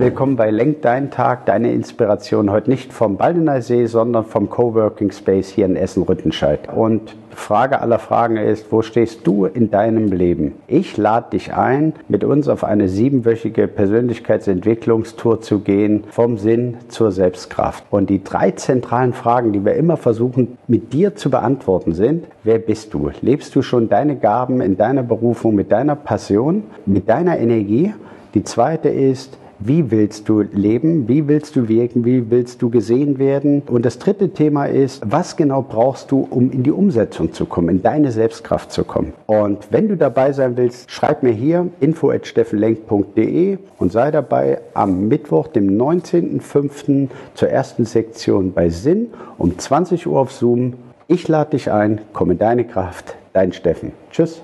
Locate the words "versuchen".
19.96-20.58